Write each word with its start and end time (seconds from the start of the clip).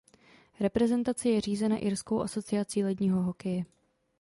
Reprezentace 0.59 1.29
je 1.29 1.41
řízena 1.41 1.77
Irskou 1.77 2.21
asociací 2.21 2.83
ledního 2.83 3.21
hokeje. 3.21 3.65